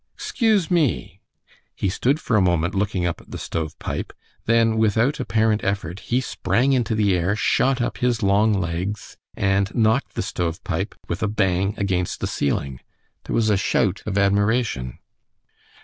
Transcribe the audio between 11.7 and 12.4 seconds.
against the